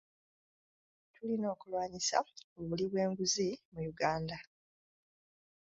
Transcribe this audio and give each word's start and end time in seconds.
Tulina 1.13 1.45
okulwanyisa 1.53 2.17
obuli 2.59 2.85
bw'enguzi 2.91 3.47
mu 3.71 3.81
Uganda. 3.91 4.37